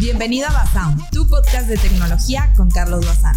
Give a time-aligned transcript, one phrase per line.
[0.00, 3.34] Bienvenido a Basound, tu podcast de tecnología con Carlos Bazán.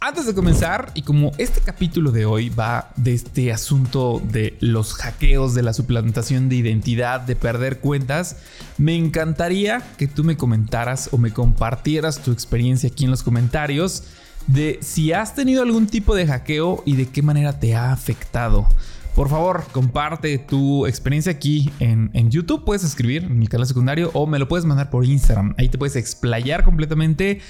[0.00, 4.94] Antes de comenzar, y como este capítulo de hoy va de este asunto de los
[4.94, 8.38] hackeos, de la suplantación de identidad, de perder cuentas,
[8.76, 14.02] me encantaría que tú me comentaras o me compartieras tu experiencia aquí en los comentarios
[14.48, 18.66] de si has tenido algún tipo de hackeo y de qué manera te ha afectado.
[19.14, 22.64] Por favor, comparte tu experiencia aquí en, YouTube.
[22.64, 25.54] Puedes escribir en mi canal secundario o me lo puedes mandar por Instagram.
[25.58, 27.40] Ahí te puedes explayar completamente.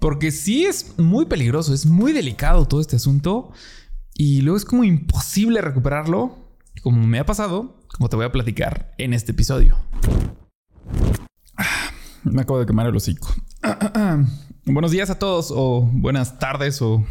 [0.00, 3.52] Porque sí es muy peligroso, es muy delicado todo este asunto.
[4.12, 6.36] Y luego es como imposible recuperarlo.
[6.82, 9.78] Como me ha pasado, como te voy a platicar en este episodio.
[11.56, 11.90] Ah,
[12.24, 13.32] me acabo de quemar el hocico.
[14.66, 17.04] Buenos días a todos, o buenas tardes, o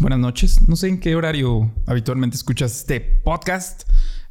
[0.00, 0.66] buenas noches.
[0.66, 3.82] No sé en qué horario habitualmente escuchas este podcast,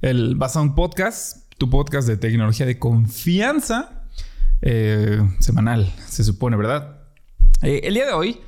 [0.01, 4.03] el Basound Podcast, tu podcast de tecnología de confianza
[4.63, 7.01] eh, semanal, se supone, ¿verdad?
[7.61, 8.39] Eh, el día de hoy,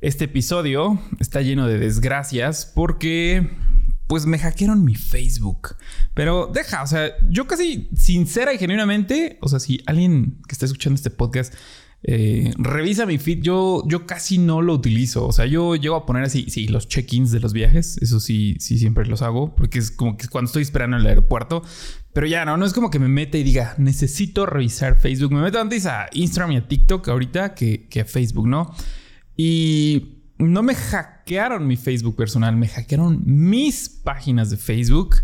[0.00, 3.50] este episodio está lleno de desgracias porque
[4.08, 5.76] pues me hackearon mi Facebook.
[6.12, 10.66] Pero deja, o sea, yo casi sincera y genuinamente, o sea, si alguien que está
[10.66, 11.54] escuchando este podcast
[12.06, 13.40] eh, revisa mi feed.
[13.40, 15.26] Yo, yo casi no lo utilizo.
[15.26, 17.96] O sea, yo llego a poner así, sí, los check-ins de los viajes.
[18.00, 19.54] Eso sí, sí, siempre los hago.
[19.56, 21.62] Porque es como que cuando estoy esperando en el aeropuerto.
[22.12, 25.32] Pero ya no, no es como que me mete y diga, necesito revisar Facebook.
[25.32, 28.72] Me meto antes a Instagram y a TikTok ahorita que, que a Facebook, ¿no?
[29.36, 35.16] Y no me hackearon mi Facebook personal, me hackearon mis páginas de Facebook.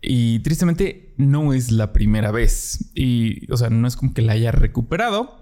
[0.00, 2.90] Y tristemente no es la primera vez.
[2.94, 5.40] Y, o sea, no es como que la haya recuperado.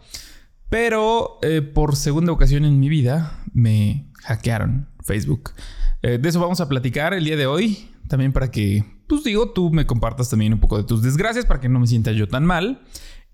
[0.74, 5.52] Pero eh, por segunda ocasión en mi vida me hackearon Facebook.
[6.02, 7.92] Eh, de eso vamos a platicar el día de hoy.
[8.08, 11.60] También para que, pues digo, tú me compartas también un poco de tus desgracias para
[11.60, 12.82] que no me sienta yo tan mal.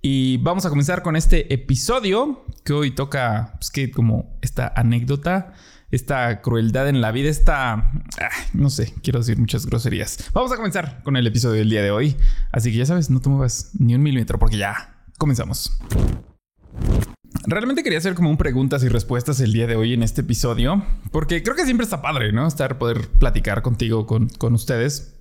[0.02, 5.54] Y vamos a comenzar con este episodio que hoy toca, pues que como esta anécdota,
[5.90, 10.30] esta crueldad en la vida, esta, ah, no sé, quiero decir muchas groserías.
[10.34, 12.16] Vamos a comenzar con el episodio del día de hoy.
[12.52, 15.80] Así que ya sabes, no te muevas ni un milímetro porque ya comenzamos.
[17.46, 20.84] Realmente quería hacer como un preguntas y respuestas el día de hoy en este episodio,
[21.10, 22.46] porque creo que siempre está padre, ¿no?
[22.46, 25.14] Estar poder platicar contigo, con, con ustedes.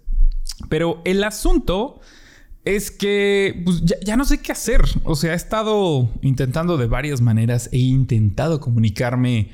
[0.68, 2.02] Pero el asunto
[2.66, 4.82] es que pues, ya, no sé qué hacer.
[5.04, 9.52] O sea, he estado intentando de varias maneras, he intentado comunicarme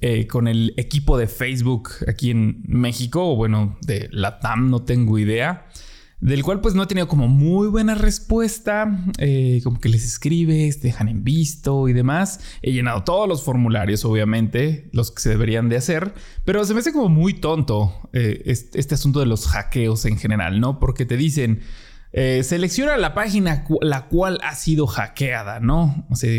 [0.00, 4.82] eh, con el equipo de Facebook aquí en México, o bueno, de la TAM, no
[4.82, 5.66] tengo idea
[6.20, 10.80] del cual pues no he tenido como muy buena respuesta, eh, como que les escribes,
[10.80, 12.40] te dejan en visto y demás.
[12.62, 16.14] He llenado todos los formularios, obviamente, los que se deberían de hacer,
[16.44, 20.60] pero se me hace como muy tonto eh, este, asunto de los hackeos en general,
[20.60, 20.78] ¿no?
[20.78, 21.60] Porque te dicen...
[22.16, 26.06] Eh, selecciona la página la cual ha sido hackeada, ¿no?
[26.10, 26.30] O sea,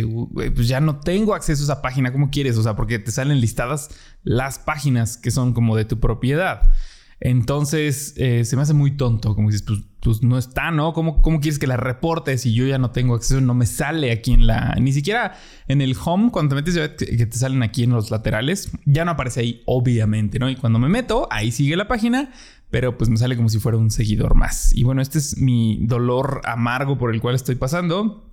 [0.55, 2.55] pues ya no tengo acceso a esa página, ¿cómo quieres?
[2.55, 3.89] O sea, porque te salen listadas
[4.23, 6.71] las páginas que son como de tu propiedad.
[7.19, 10.93] Entonces eh, se me hace muy tonto, como dices, pues, pues no está, ¿no?
[10.93, 13.41] ¿Cómo, ¿Cómo, quieres que la reporte si yo ya no tengo acceso?
[13.41, 14.75] No me sale aquí en la...
[14.79, 15.35] Ni siquiera
[15.67, 19.11] en el home, cuando te metes, que te salen aquí en los laterales, ya no
[19.11, 20.49] aparece ahí, obviamente, ¿no?
[20.49, 22.31] Y cuando me meto, ahí sigue la página,
[22.69, 24.75] pero pues me sale como si fuera un seguidor más.
[24.75, 28.29] Y bueno, este es mi dolor amargo por el cual estoy pasando.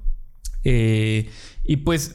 [0.64, 1.28] Eh,
[1.64, 2.14] y pues,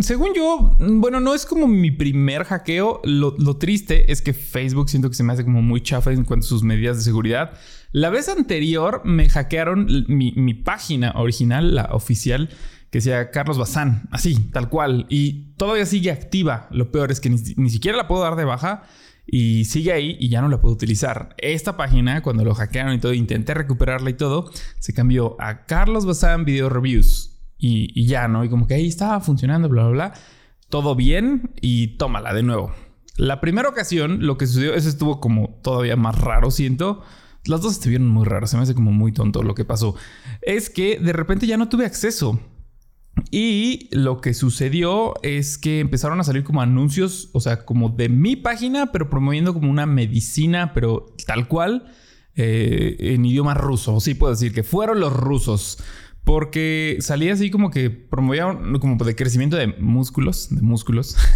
[0.00, 3.00] según yo, bueno, no es como mi primer hackeo.
[3.04, 6.46] Lo, triste es que Facebook siento que se me hace como muy chafa en cuanto
[6.46, 7.52] a sus medidas de seguridad.
[7.92, 12.50] La vez anterior me hackearon mi, página original, la oficial,
[12.90, 15.06] que sea Carlos Bazán, así, tal cual.
[15.08, 16.68] Y todavía sigue activa.
[16.70, 18.82] Lo peor es que ni, ni siquiera la puedo dar de baja
[19.26, 21.34] y sigue ahí y ya no la puedo utilizar.
[21.38, 26.04] Esta página, cuando lo hackearon y todo, intenté recuperarla y todo, se cambió a Carlos
[26.04, 27.31] Bazán Video Reviews
[27.64, 28.44] y, ya, ¿no?
[28.44, 30.14] Y como que ahí estaba funcionando, bla, bla, bla.
[30.68, 32.74] Todo bien y tómala de nuevo.
[33.16, 37.02] La primera ocasión, lo que sucedió, eso estuvo como todavía más raro, siento.
[37.44, 39.94] Las dos estuvieron muy raras, se me hace como muy tonto lo que pasó.
[40.40, 42.40] Es que de repente ya no tuve acceso.
[43.30, 48.08] Y lo que sucedió es que empezaron a salir como anuncios, o sea, como de
[48.08, 51.92] mi página, pero promoviendo como una medicina, pero tal cual,
[52.34, 54.00] eh, en idioma ruso.
[54.00, 55.78] Sí puedo decir que fueron los rusos.
[56.24, 61.16] Porque salía así como que promovía como de crecimiento de músculos, de músculos.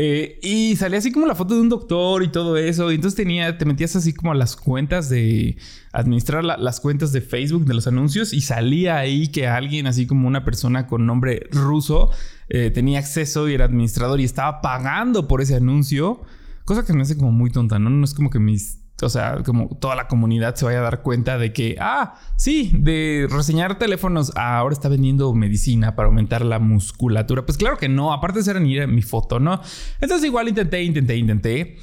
[0.00, 2.92] Eh, y salía así como la foto de un doctor y todo eso.
[2.92, 5.56] Y entonces tenía, te metías así como a las cuentas de
[5.92, 10.28] administrar las cuentas de Facebook de los anuncios y salía ahí que alguien así como
[10.28, 12.10] una persona con nombre ruso
[12.48, 16.22] eh, tenía acceso y era administrador y estaba pagando por ese anuncio.
[16.64, 17.90] Cosa que me hace como muy tonta, ¿no?
[17.90, 21.02] No es como que mis o sea, como toda la comunidad se vaya a dar
[21.02, 26.58] cuenta de que, ah, sí, de reseñar teléfonos, ahora está vendiendo medicina para aumentar la
[26.58, 27.46] musculatura.
[27.46, 29.60] Pues claro que no, aparte de ser ni mi foto, ¿no?
[30.00, 31.76] Entonces igual intenté, intenté, intenté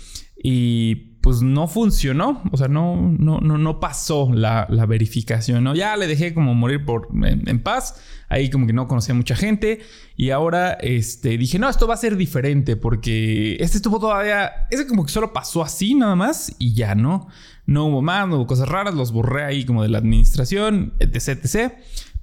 [0.43, 5.73] y pues no funcionó, o sea, no, no, no, no pasó la, verificación, ¿no?
[5.73, 7.99] Ya le dejé como morir por, en, paz,
[8.29, 9.79] ahí como que no conocía mucha gente
[10.15, 14.85] y ahora este, dije, no, esto va a ser diferente porque este estuvo todavía, ese
[14.85, 17.27] como que solo pasó así nada más y ya, ¿no?
[17.65, 21.43] No hubo más, no hubo cosas raras, los borré ahí como de la administración, etc,
[21.43, 21.73] etc.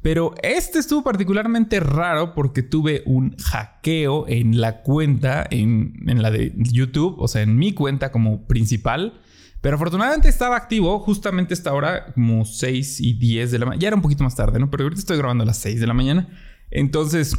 [0.03, 6.53] Pero este estuvo particularmente raro porque tuve un hackeo en la cuenta, en, la de
[6.57, 9.21] YouTube, o sea, en mi cuenta como principal.
[9.61, 13.81] Pero afortunadamente estaba activo justamente esta hora, como 6 y 10 de la mañana.
[13.81, 14.71] Ya era un poquito más tarde, ¿no?
[14.71, 16.29] Pero ahorita estoy grabando a las 6 de la mañana.
[16.73, 17.37] Entonces,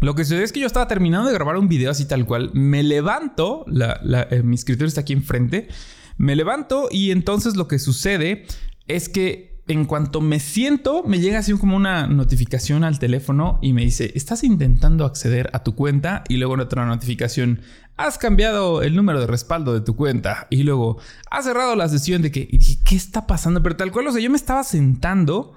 [0.00, 2.52] lo que sucede es que yo estaba terminando de grabar un video así tal cual.
[2.54, 3.64] Me levanto,
[4.30, 5.66] eh, mi escritorio está aquí enfrente.
[6.16, 8.46] Me levanto y entonces lo que sucede
[8.86, 13.72] es que en cuanto me siento, me llega así como una notificación al teléfono y
[13.72, 17.60] me dice, estás intentando acceder a tu cuenta y luego otra notificación,
[17.96, 20.98] has cambiado el número de respaldo de tu cuenta y luego
[21.30, 23.62] has cerrado la sesión de que, y dije, ¿qué está pasando?
[23.62, 25.54] Pero tal cual, o sea, yo me estaba sentando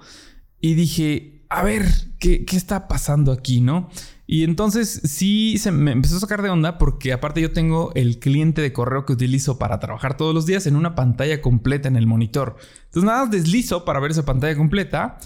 [0.60, 1.84] y dije, a ver,
[2.18, 3.88] ¿qué, qué está pasando aquí, no?
[4.26, 8.18] Y entonces sí se me empezó a sacar de onda porque aparte yo tengo el
[8.18, 11.96] cliente de correo que utilizo para trabajar todos los días en una pantalla completa en
[11.96, 12.56] el monitor.
[12.86, 15.18] Entonces nada deslizo para ver esa pantalla completa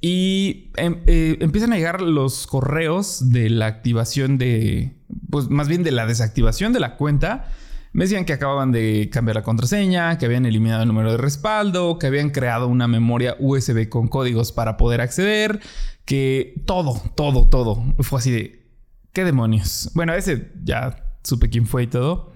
[0.00, 4.96] y em, eh, empiezan a llegar los correos de la activación de,
[5.30, 7.48] pues más bien de la desactivación de la cuenta.
[7.96, 11.98] Me decían que acababan de cambiar la contraseña, que habían eliminado el número de respaldo,
[11.98, 15.60] que habían creado una memoria USB con códigos para poder acceder,
[16.04, 18.66] que todo, todo, todo fue así de,
[19.14, 19.92] ¿qué demonios?
[19.94, 22.34] Bueno, ese ya supe quién fue y todo,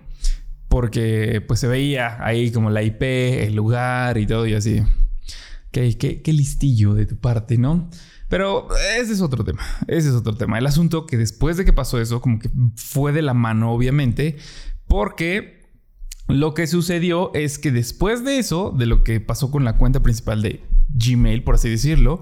[0.70, 4.82] porque pues se veía ahí como la IP, el lugar y todo y así.
[5.72, 7.90] Qué, qué, listillo de tu parte, ¿no?
[8.30, 10.58] Pero ese es otro tema, ese es otro tema.
[10.58, 14.38] El asunto que después de que pasó eso, como que fue de la mano, obviamente,
[14.90, 15.60] porque
[16.26, 20.00] lo que sucedió es que después de eso, de lo que pasó con la cuenta
[20.00, 22.20] principal de Gmail, por así decirlo,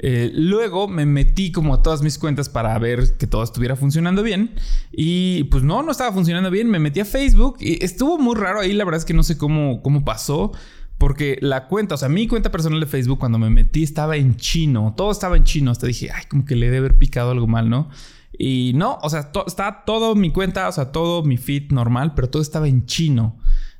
[0.00, 4.24] eh, luego me metí como a todas mis cuentas para ver que todo estuviera funcionando
[4.24, 4.56] bien.
[4.90, 6.68] Y pues no, no estaba funcionando bien.
[6.68, 8.72] Me metí a Facebook y estuvo muy raro ahí.
[8.72, 10.50] La verdad es que no sé cómo, cómo pasó.
[10.98, 14.34] Porque la cuenta, o sea, mi cuenta personal de Facebook cuando me metí estaba en
[14.34, 14.92] chino.
[14.96, 15.70] Todo estaba en chino.
[15.70, 17.88] Hasta dije, ay, como que le debe haber picado algo mal, ¿no?
[18.36, 22.28] Y no, o sea, está todo mi cuenta, o sea, todo mi feed normal, pero
[22.28, 23.38] todo estaba en chino.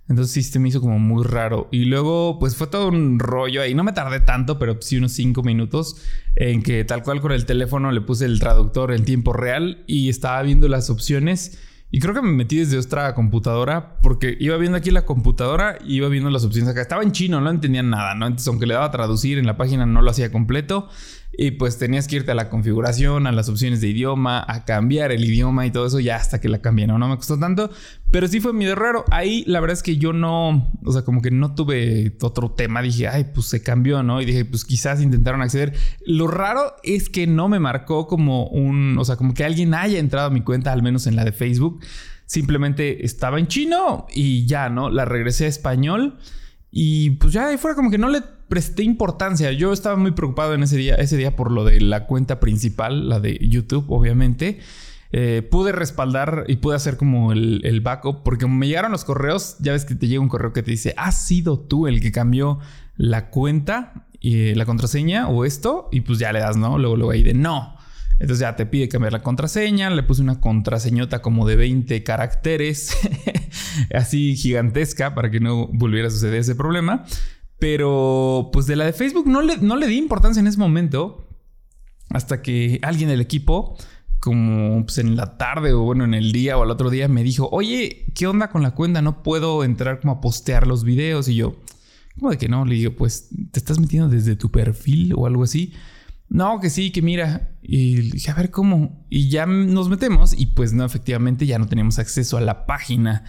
[0.08, 1.68] Entonces sí se me hizo como muy raro.
[1.70, 3.74] Y luego pues fue todo un rollo ahí.
[3.74, 5.96] No me tardé tanto, pero sí unos cinco minutos
[6.34, 10.08] en que tal cual con el teléfono le puse el traductor en tiempo real y
[10.08, 11.58] estaba viendo las opciones.
[11.90, 15.96] Y creo que me metí desde otra computadora porque iba viendo aquí la computadora y
[15.96, 16.82] iba viendo las opciones acá.
[16.82, 18.26] Estaba en chino, no entendía nada, ¿no?
[18.26, 20.88] Entonces aunque le daba a traducir en la página no lo hacía completo.
[21.40, 25.12] Y pues tenías que irte a la configuración, a las opciones de idioma, a cambiar
[25.12, 26.98] el idioma y todo eso ya hasta que la cambié, ¿no?
[26.98, 27.70] No me costó tanto,
[28.10, 29.04] pero sí fue mi raro.
[29.12, 32.82] Ahí la verdad es que yo no, o sea, como que no tuve otro tema.
[32.82, 34.20] Dije, ay, pues se cambió, ¿no?
[34.20, 35.74] Y dije, pues quizás intentaron acceder.
[36.04, 40.00] Lo raro es que no me marcó como un, o sea, como que alguien haya
[40.00, 41.80] entrado a mi cuenta, al menos en la de Facebook.
[42.26, 44.90] Simplemente estaba en chino y ya, ¿no?
[44.90, 46.18] La regresé a español.
[46.70, 49.52] Y pues ya ahí fuera como que no le presté importancia.
[49.52, 53.08] Yo estaba muy preocupado en ese día, ese día por lo de la cuenta principal,
[53.08, 54.58] la de YouTube, obviamente.
[55.10, 59.72] Eh, pude respaldar y pude hacer como el, backup porque me llegaron los correos, ya
[59.72, 62.58] ves que te llega un correo que te dice, has sido tú el que cambió
[62.96, 66.76] la cuenta y la contraseña o esto y pues ya le das, ¿no?
[66.78, 67.78] Luego, luego ahí de no.
[68.20, 72.96] Entonces ya te pide cambiar la contraseña, le puse una contraseñota como de 20 caracteres,
[73.94, 77.06] así gigantesca para que no volviera a suceder ese problema.
[77.58, 81.28] Pero pues de la de Facebook no le, no le di importancia en ese momento
[82.10, 83.76] hasta que alguien del equipo,
[84.20, 87.22] como pues, en la tarde o bueno, en el día o al otro día, me
[87.22, 89.02] dijo, oye, ¿qué onda con la cuenta?
[89.02, 91.28] No puedo entrar como a postear los videos.
[91.28, 91.56] Y yo,
[92.18, 92.64] ¿cómo de que no?
[92.64, 95.74] Le digo, pues, ¿te estás metiendo desde tu perfil o algo así?
[96.28, 97.52] No, que sí, que mira.
[97.62, 99.06] Y dije, a ver cómo.
[99.08, 103.24] Y ya nos metemos y pues no, efectivamente ya no teníamos acceso a la página.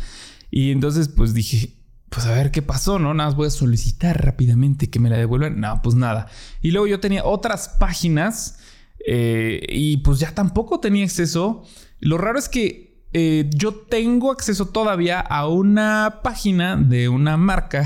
[0.52, 1.79] Y entonces pues dije,
[2.10, 3.14] pues a ver qué pasó, ¿no?
[3.14, 5.60] Nada más voy a solicitar rápidamente que me la devuelvan.
[5.60, 6.28] No, pues nada.
[6.62, 8.60] Y luego yo tenía otras páginas
[9.06, 11.64] eh, y pues ya tampoco tenía acceso.
[12.00, 17.86] Lo raro es que eh, yo tengo acceso todavía a una página de una marca,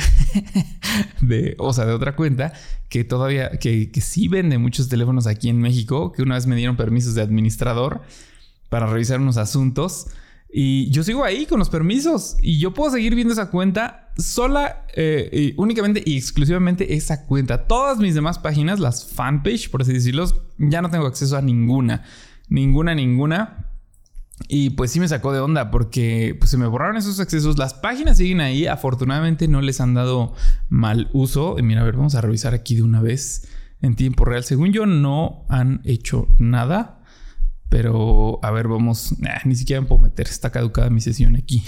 [1.21, 2.53] de, o sea, de otra cuenta,
[2.89, 6.55] que todavía, que, que sí vende muchos teléfonos aquí en México, que una vez me
[6.55, 8.01] dieron permisos de administrador
[8.69, 10.07] para revisar unos asuntos.
[10.55, 14.85] Y yo sigo ahí con los permisos y yo puedo seguir viendo esa cuenta sola,
[14.95, 17.65] eh, únicamente y exclusivamente esa cuenta.
[17.65, 20.25] Todas mis demás páginas, las fanpage, por así decirlo,
[20.59, 22.03] ya no tengo acceso a ninguna.
[22.49, 23.71] Ninguna, ninguna.
[24.47, 27.57] Y pues sí me sacó de onda porque pues, se me borraron esos accesos.
[27.57, 28.67] Las páginas siguen ahí.
[28.67, 30.35] Afortunadamente no les han dado
[30.69, 31.55] mal uso.
[31.57, 33.47] Y mira, a ver, vamos a revisar aquí de una vez
[33.81, 34.43] en tiempo real.
[34.43, 37.02] Según yo, no han hecho nada.
[37.73, 39.15] Pero, a ver, vamos.
[39.45, 40.27] ni siquiera me puedo meter.
[40.27, 41.63] Está caducada mi sesión aquí.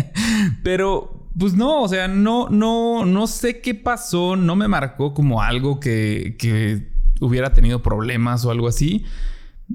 [0.64, 4.34] Pero, pues no, o sea, no, no, no sé qué pasó.
[4.34, 6.90] No me marcó como algo que, que
[7.20, 9.04] hubiera tenido problemas o algo así.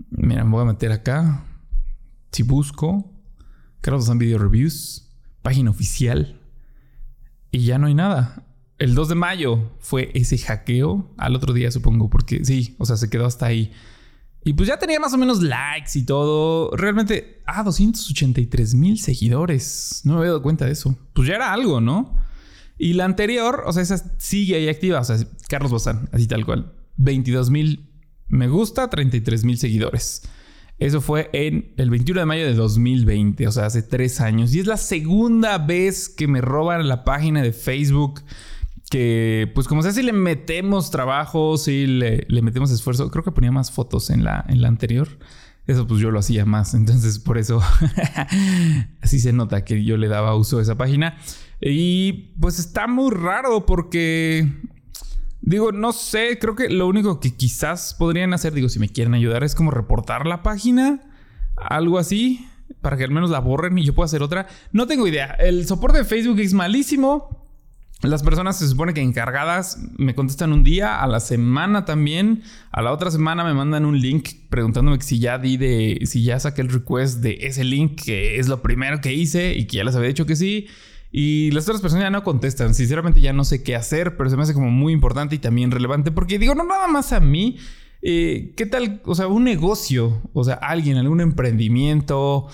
[0.10, 1.44] Mira, me voy a meter acá.
[2.32, 3.14] Si busco
[3.82, 6.42] Carlos San Video Reviews, página oficial,
[7.52, 8.48] y ya no hay nada.
[8.80, 11.14] El 2 de mayo fue ese hackeo.
[11.18, 13.72] Al otro día, supongo, porque sí, o sea, se quedó hasta ahí.
[14.48, 16.72] Y pues ya tenía más o menos likes y todo.
[16.78, 20.02] Realmente, ah, 283 mil seguidores.
[20.06, 20.98] No me había dado cuenta de eso.
[21.12, 22.16] Pues ya era algo, ¿no?
[22.78, 25.02] Y la anterior, o sea, esa sigue ahí activa.
[25.02, 25.18] O sea,
[25.50, 26.72] Carlos Bozán, así tal cual.
[26.96, 27.90] 22 mil
[28.30, 30.22] me gusta, 33 mil seguidores.
[30.80, 34.54] Eso fue en el 21 de mayo de 2020, o sea, hace tres años.
[34.54, 38.22] Y es la segunda vez que me roban la página de Facebook
[38.90, 43.52] que pues como sea si le metemos trabajo, si le, metemos esfuerzo, creo que ponía
[43.52, 45.08] más fotos en la, en la anterior.
[45.66, 47.62] Eso pues yo lo hacía más, entonces por eso
[49.02, 51.18] así se nota que yo le daba uso a esa página.
[51.60, 54.48] Y pues está muy raro porque
[55.42, 59.14] digo, no sé, creo que lo único que quizás podrían hacer, digo, si me quieren
[59.14, 61.02] ayudar es como reportar la página,
[61.58, 62.48] algo así,
[62.82, 64.48] para que al menos la borren y yo pueda hacer otra.
[64.72, 67.37] No tengo idea, el soporte de Facebook es malísimo.
[68.04, 72.84] Las personas se supone que encargadas me contestan un día, a la semana también, a
[72.84, 76.62] la otra semana me mandan un link preguntándome si ya di de, si ya saqué
[76.62, 79.96] el request de ese link, que es lo primero que hice y que ya les
[79.96, 80.68] había dicho que sí.
[81.12, 82.76] Y las otras personas ya no contestan.
[82.76, 85.72] Sinceramente ya no sé qué hacer, pero se me hace como muy importante y también
[85.72, 87.58] relevante porque digo, no nada más a mí.
[88.04, 89.02] Eh, ¿Qué tal?
[89.06, 92.48] O sea, un negocio, o sea, alguien, algún emprendimiento,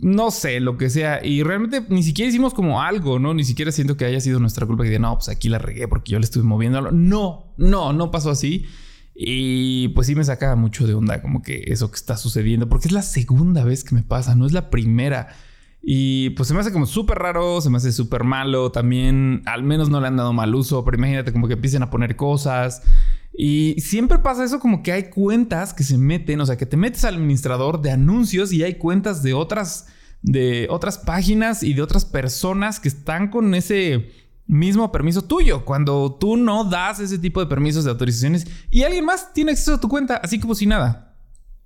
[0.00, 1.24] no sé, lo que sea.
[1.24, 3.34] Y realmente ni siquiera hicimos como algo, ¿no?
[3.34, 5.88] Ni siquiera siento que haya sido nuestra culpa que de no, pues aquí la regué
[5.88, 6.90] porque yo le estuve moviendo.
[6.90, 8.66] No, no, no pasó así.
[9.14, 12.88] Y pues sí me saca mucho de onda como que eso que está sucediendo, porque
[12.88, 15.28] es la segunda vez que me pasa, no es la primera.
[15.82, 18.70] Y pues se me hace como súper raro, se me hace súper malo.
[18.72, 21.90] También al menos no le han dado mal uso, pero imagínate como que empiecen a
[21.90, 22.82] poner cosas.
[23.32, 26.76] Y siempre pasa eso como que hay cuentas que se meten, o sea, que te
[26.76, 29.86] metes al administrador de anuncios y hay cuentas de otras
[30.22, 34.10] de otras páginas y de otras personas que están con ese
[34.46, 39.04] mismo permiso tuyo, cuando tú no das ese tipo de permisos de autorizaciones y alguien
[39.04, 41.14] más tiene acceso a tu cuenta, así como si nada.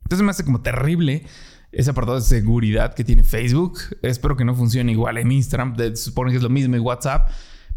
[0.02, 1.24] Entonces me hace como terrible
[1.72, 3.78] ese apartado de seguridad que tiene Facebook.
[4.02, 7.30] Espero que no funcione igual en Instagram, supone que es lo mismo en WhatsApp,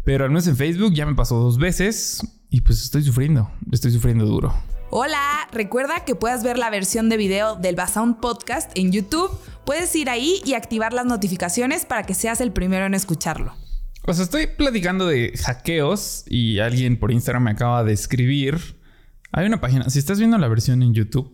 [0.04, 3.90] pero al menos en Facebook ya me pasó dos veces y pues estoy sufriendo, estoy
[3.90, 4.54] sufriendo duro.
[4.90, 9.30] Hola, recuerda que puedes ver la versión de video del Basound Podcast en YouTube.
[9.66, 13.54] Puedes ir ahí y activar las notificaciones para que seas el primero en escucharlo.
[14.06, 18.78] O sea, estoy platicando de hackeos y alguien por Instagram me acaba de escribir.
[19.30, 21.30] Hay una página, si estás viendo la versión en YouTube,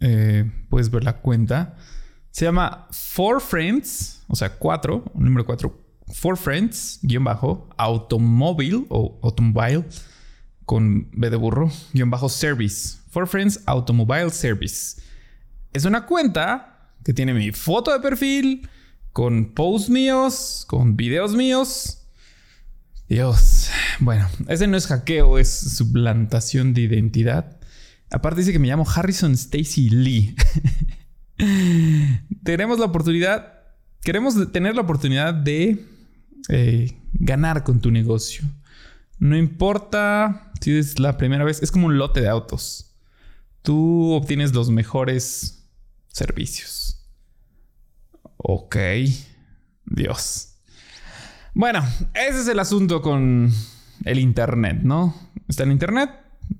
[0.00, 1.76] eh, puedes ver la cuenta.
[2.30, 9.18] Se llama Four Friends, o sea, cuatro, número cuatro, Four Friends, guion bajo, Automobile o
[9.22, 9.86] Automobile
[10.64, 12.98] con B de burro, guion bajo service.
[13.10, 15.00] For Friends Automobile Service.
[15.72, 18.68] Es una cuenta que tiene mi foto de perfil,
[19.12, 21.98] con posts míos, con videos míos.
[23.08, 23.68] Dios.
[24.00, 27.58] Bueno, ese no es hackeo, es suplantación de identidad.
[28.10, 30.34] Aparte dice que me llamo Harrison Stacy Lee.
[32.44, 33.60] Tenemos la oportunidad,
[34.02, 35.84] queremos tener la oportunidad de
[36.48, 38.44] eh, ganar con tu negocio.
[39.18, 42.94] No importa si es la primera vez, es como un lote de autos.
[43.62, 45.68] Tú obtienes los mejores
[46.08, 47.04] servicios.
[48.36, 48.76] Ok.
[49.84, 50.54] Dios.
[51.54, 53.52] Bueno, ese es el asunto con
[54.04, 55.14] el Internet, ¿no?
[55.48, 56.10] Está en Internet.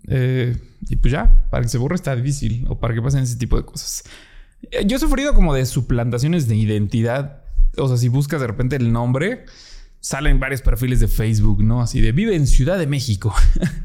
[0.08, 0.56] Eh,
[0.88, 2.66] y pues ya, para que se borre está difícil.
[2.68, 4.02] O para que pasen ese tipo de cosas.
[4.70, 7.44] Eh, yo he sufrido como de suplantaciones de identidad.
[7.76, 9.46] O sea, si buscas de repente el nombre
[10.02, 11.80] salen varios perfiles de Facebook, ¿no?
[11.80, 13.32] Así de vive en Ciudad de México.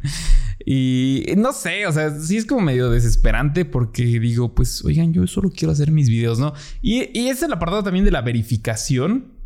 [0.66, 5.26] y no sé, o sea, sí es como medio desesperante porque digo, pues, oigan, yo
[5.28, 6.54] solo quiero hacer mis videos, ¿no?
[6.82, 9.38] Y, y es el apartado también de la verificación.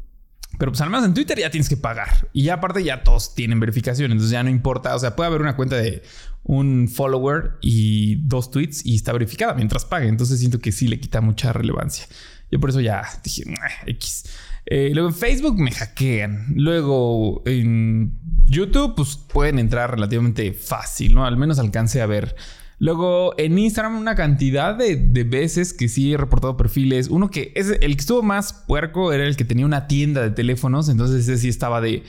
[0.57, 2.29] Pero pues al menos en Twitter ya tienes que pagar.
[2.33, 4.11] Y ya aparte ya todos tienen verificación.
[4.11, 4.93] Entonces ya no importa.
[4.95, 6.03] O sea, puede haber una cuenta de
[6.43, 10.09] un follower y dos tweets y está verificada mientras pague.
[10.09, 12.05] Entonces siento que sí le quita mucha relevancia.
[12.51, 13.45] Yo por eso ya dije,
[13.87, 14.25] X.
[14.65, 16.53] Eh, luego en Facebook me hackean.
[16.55, 21.25] Luego en YouTube, pues pueden entrar relativamente fácil, ¿no?
[21.25, 22.35] Al menos alcance a ver.
[22.77, 27.07] Luego en Instagram una cantidad de, veces que sí he reportado perfiles.
[27.09, 30.31] Uno que es el que estuvo más puerco era el que tenía una tienda de
[30.31, 30.89] teléfonos.
[30.89, 32.03] Entonces ese sí estaba de...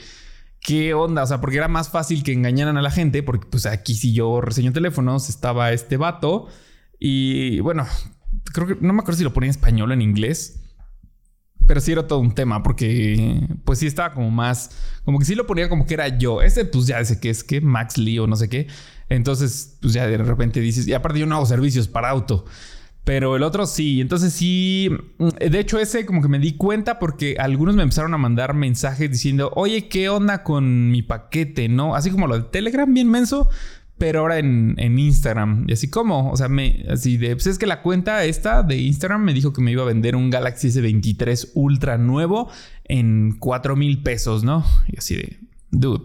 [0.59, 1.23] ¿Qué onda?
[1.23, 4.13] O sea, porque era más fácil que engañaran a la gente, porque pues aquí si
[4.13, 6.47] yo reseño teléfonos, estaba este vato
[7.05, 7.85] y bueno,
[8.51, 10.59] creo que no me acuerdo si lo ponía en español o en inglés,
[11.67, 14.71] pero sí era todo un tema, porque pues sí estaba como más,
[15.05, 16.41] como que sí lo ponía como que era yo.
[16.41, 18.67] Ese pues ya sé que es que Max Lee o no sé qué.
[19.09, 22.45] Entonces, pues ya de repente dices, y aparte yo no hago servicios para auto.
[23.03, 26.99] Pero el otro sí, entonces sí, mm, de hecho ese como que me di cuenta
[26.99, 31.67] porque algunos me empezaron a mandar mensajes diciendo, oye, ¿qué onda con mi paquete?
[31.67, 31.95] ¿No?
[31.95, 33.49] Así como lo de Telegram, bien menso,
[34.03, 35.63] pero ahora en, Instagram.
[35.65, 38.75] Y así como, o sea, me, así de, pues es que la cuenta esta de
[38.75, 42.49] Instagram me dijo que me iba a vender un Galaxy S23 Ultra nuevo
[42.83, 44.65] en 4 mil pesos, ¿no?
[44.89, 45.39] Y así de,
[45.71, 46.03] dude,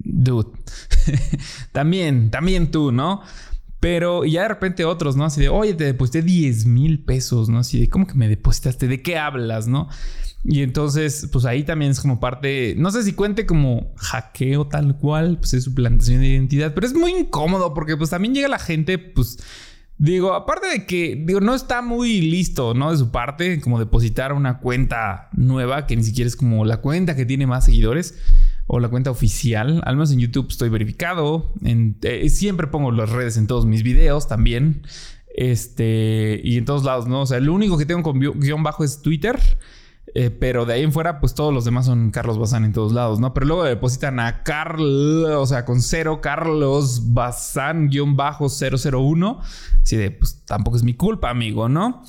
[0.00, 0.58] dude,
[1.72, 3.22] también, también tú, ¿no?
[3.84, 5.26] Pero ya de repente otros, ¿no?
[5.26, 7.58] Así de, oye, te deposité 10 mil pesos, ¿no?
[7.58, 8.88] Así de, ¿cómo que me depositaste?
[8.88, 9.90] ¿De qué hablas, no?
[10.42, 14.96] Y entonces, pues ahí también es como parte, no sé si cuente como hackeo tal
[14.96, 18.58] cual, pues es suplantación de identidad, pero es muy incómodo porque pues también llega la
[18.58, 19.36] gente, pues
[19.98, 22.90] digo, aparte de que, digo, no está muy listo, ¿no?
[22.90, 27.14] De su parte, como depositar una cuenta nueva que ni siquiera es como la cuenta
[27.14, 28.14] que tiene más seguidores
[28.66, 29.82] o la cuenta oficial.
[29.84, 31.52] Al menos en YouTube estoy verificado.
[31.64, 34.86] Eh, siempre pongo las redes en todos mis videos también.
[35.34, 37.22] Este, y en todos lados, ¿no?
[37.22, 39.38] O sea, el único que tengo con guion bajo es Twitter.
[40.16, 42.92] Eh, pero de ahí en fuera, pues todos los demás son Carlos Bazán en todos
[42.92, 43.34] lados, ¿no?
[43.34, 49.40] Pero luego depositan a Carlos, o sea, con cero, Carlos Bazán guion bajo 001.
[49.82, 52.04] Así de, pues tampoco es mi culpa, amigo, ¿no?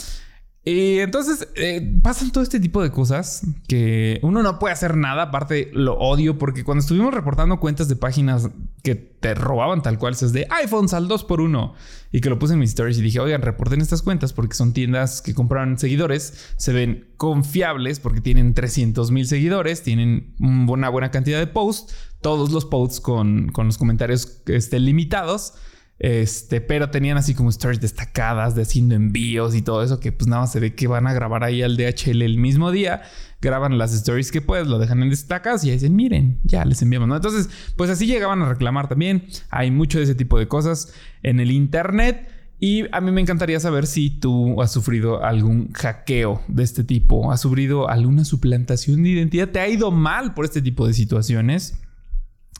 [0.67, 5.23] Y entonces eh, pasan todo este tipo de cosas que uno no puede hacer nada.
[5.23, 8.49] Aparte, lo odio porque cuando estuvimos reportando cuentas de páginas
[8.81, 11.73] que te robaban tal cual, es de iPhones al 2x1
[12.11, 14.73] y que lo puse en mis stories y dije, oigan, reporten estas cuentas porque son
[14.73, 21.11] tiendas que compran seguidores, se ven confiables porque tienen 300 mil seguidores, tienen una buena
[21.11, 25.53] cantidad de posts, todos los posts con, con los comentarios este, limitados.
[25.97, 30.27] Este, pero tenían así como stories destacadas de haciendo envíos y todo eso que pues
[30.27, 33.03] nada más se ve que van a grabar ahí al DHL el mismo día.
[33.41, 37.07] Graban las stories que puedes, lo dejan en destacas y dicen, miren, ya les enviamos,
[37.07, 37.15] ¿no?
[37.15, 39.27] Entonces, pues así llegaban a reclamar también.
[39.49, 42.29] Hay mucho de ese tipo de cosas en el internet.
[42.59, 47.31] Y a mí me encantaría saber si tú has sufrido algún hackeo de este tipo,
[47.31, 51.77] has sufrido alguna suplantación de identidad, te ha ido mal por este tipo de situaciones.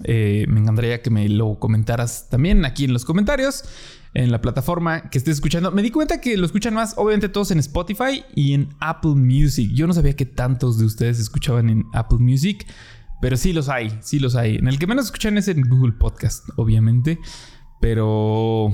[0.04, 3.64] Eh, me encantaría que me lo comentaras también aquí en los comentarios,
[4.14, 5.72] en la plataforma que estés escuchando.
[5.72, 9.72] Me di cuenta que lo escuchan más, obviamente, todos en Spotify y en Apple Music.
[9.74, 12.66] Yo no sabía que tantos de ustedes escuchaban en Apple Music,
[13.22, 14.56] pero sí los hay, sí los hay.
[14.58, 17.20] En el que menos escuchan es en Google Podcast, obviamente.
[17.80, 18.72] Pero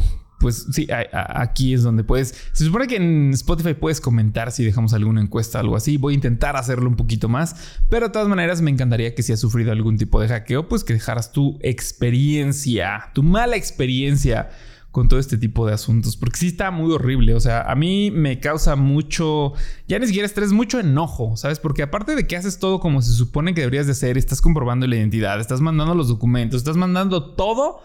[0.52, 2.36] pues sí, aquí es donde puedes.
[2.52, 5.96] Se supone que en Spotify puedes comentar si dejamos alguna encuesta o algo así.
[5.96, 9.32] Voy a intentar hacerlo un poquito más, pero de todas maneras me encantaría que si
[9.32, 14.50] has sufrido algún tipo de hackeo, pues que dejaras tu experiencia, tu mala experiencia
[14.92, 17.34] con todo este tipo de asuntos, porque sí está muy horrible.
[17.34, 19.54] O sea, a mí me causa mucho,
[19.88, 21.60] ya ni siquiera estrés, mucho enojo, ¿sabes?
[21.60, 24.86] Porque aparte de que haces todo como se supone que deberías de hacer, estás comprobando
[24.88, 27.80] la identidad, estás mandando los documentos, estás mandando todo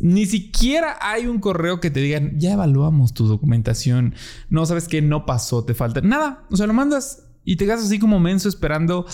[0.00, 4.14] ni siquiera hay un correo que te digan, ya evaluamos tu documentación.
[4.50, 6.44] No sabes que no pasó, te falta nada.
[6.50, 9.06] O sea, lo mandas y te quedas así como menso esperando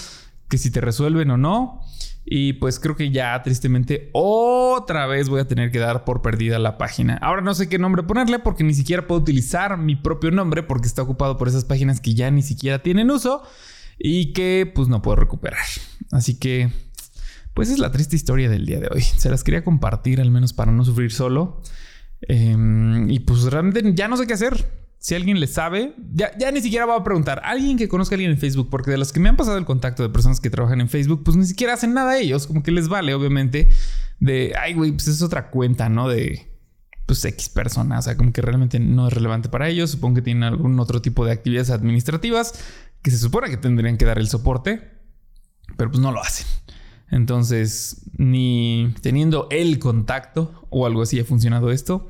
[0.49, 1.81] que si te resuelven o no.
[2.25, 6.59] Y pues creo que ya tristemente otra vez voy a tener que dar por perdida
[6.59, 7.17] la página.
[7.17, 10.87] Ahora no sé qué nombre ponerle porque ni siquiera puedo utilizar mi propio nombre porque
[10.87, 13.43] está ocupado por esas páginas que ya ni siquiera tienen uso
[13.99, 15.65] y que pues no puedo recuperar.
[16.13, 16.71] Así que
[17.55, 19.03] pues es la triste historia del día de hoy.
[19.03, 21.63] Se las quería compartir al menos para no sufrir solo.
[22.23, 24.83] Em, y pues realmente ya no sé qué hacer.
[24.99, 27.43] Si alguien le sabe, ya, ya ni siquiera voy a preguntar.
[27.45, 29.65] Alguien que conozca a alguien en Facebook, porque de los que me han pasado el
[29.65, 32.47] contacto de personas que trabajan en Facebook, pues ni siquiera hacen nada a ellos.
[32.47, 33.69] Como que les vale, obviamente,
[34.21, 36.09] de, ay, güey, pues es otra cuenta, ¿no?
[36.09, 36.47] De,
[37.07, 37.99] pues X persona.
[37.99, 39.91] O sea, como que realmente no es relevante para ellos.
[39.91, 42.55] Supongo que tienen algún otro tipo de actividades administrativas
[43.03, 44.89] que se supone que tendrían que dar el soporte,
[45.77, 46.47] pero pues no lo hacen.
[47.13, 52.09] Entonces, ni teniendo el contacto o algo así ha funcionado esto.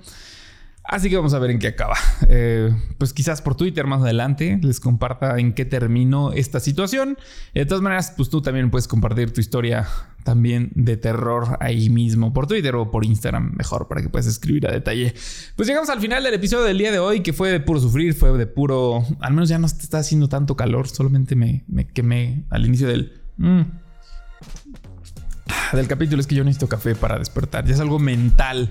[0.85, 1.97] Así que vamos a ver en qué acaba.
[2.29, 7.19] Eh, pues quizás por Twitter más adelante les comparta en qué terminó esta situación.
[7.53, 9.87] De todas maneras, pues tú también puedes compartir tu historia
[10.23, 14.67] también de terror ahí mismo por Twitter o por Instagram, mejor para que puedas escribir
[14.69, 15.15] a detalle.
[15.57, 18.15] Pues llegamos al final del episodio del día de hoy, que fue de puro sufrir,
[18.15, 19.05] fue de puro.
[19.21, 23.21] Al menos ya no está haciendo tanto calor, solamente me, quemé al inicio del.
[23.37, 23.63] Mm,
[25.77, 26.21] del capítulo.
[26.21, 28.71] Es que yo necesito café para despertar, ya es algo mental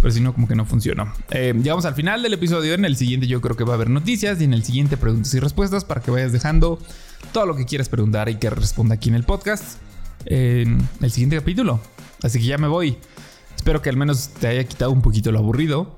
[0.00, 1.12] pero si no, como que no funcionó.
[1.30, 2.74] Eh, llegamos al final del episodio.
[2.74, 5.32] En el siguiente, yo creo que va a haber noticias y en el siguiente, preguntas
[5.34, 6.78] y respuestas para que vayas dejando
[7.32, 9.78] todo lo que quieras preguntar y que responda aquí en el podcast
[10.24, 11.80] en el siguiente capítulo.
[12.22, 12.96] Así que ya me voy.
[13.56, 15.94] Espero que al menos te haya quitado un poquito lo aburrido.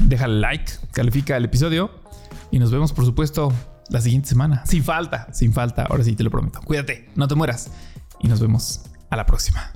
[0.00, 1.90] Déjale like, califica el episodio
[2.50, 3.52] y nos vemos, por supuesto,
[3.90, 4.64] la siguiente semana.
[4.64, 5.84] Sin falta, sin falta.
[5.84, 6.60] Ahora sí te lo prometo.
[6.62, 7.70] Cuídate, no te mueras
[8.18, 9.72] y nos vemos a la próxima.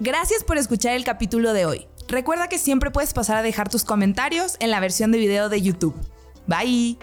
[0.00, 1.88] Gracias por escuchar el capítulo de hoy.
[2.08, 5.60] Recuerda que siempre puedes pasar a dejar tus comentarios en la versión de video de
[5.60, 5.94] YouTube.
[6.46, 6.98] Bye.